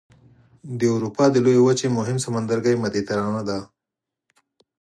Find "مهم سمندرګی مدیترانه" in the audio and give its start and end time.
1.97-3.41